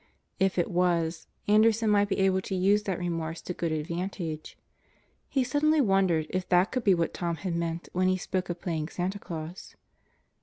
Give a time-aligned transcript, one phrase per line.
[0.39, 4.57] If it was, Anderson might be able to use that remorse to good advantage.
[5.29, 8.59] He suddenly wondered if that could be what Tom had meant when he spoke of
[8.59, 9.75] playing Santa Glaus.